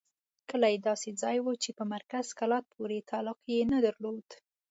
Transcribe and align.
کلی 0.49 0.75
داسې 0.87 1.09
ځای 1.21 1.37
وو 1.41 1.53
چې 1.63 1.69
په 1.77 1.83
مرکز 1.93 2.25
کلات 2.39 2.65
پورې 2.75 3.07
تعلق 3.09 3.39
یې 3.51 3.59
نه 3.73 3.79
درلود. 3.85 4.27